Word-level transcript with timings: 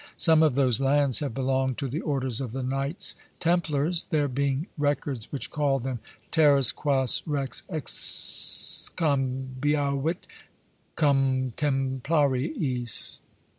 Some 0.17 0.41
of 0.41 0.55
those 0.55 0.81
lands 0.81 1.19
have 1.19 1.35
belonged 1.35 1.77
to 1.77 1.87
the 1.87 2.01
orders 2.01 2.41
of 2.41 2.53
the 2.53 2.63
Knights 2.63 3.15
Templers, 3.39 4.07
there 4.09 4.27
being 4.27 4.65
records 4.75 5.31
which 5.31 5.51
call 5.51 5.77
them, 5.77 5.99
Terras 6.31 6.71
quas 6.71 7.21
Rex 7.27 7.61
excambiavit 7.69 10.17
cum 10.95 11.53
Templariis. 11.55 13.19